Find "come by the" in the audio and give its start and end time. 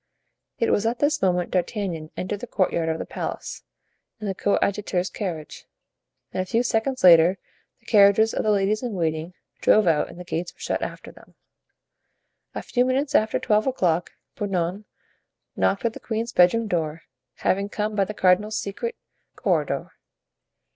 17.69-18.15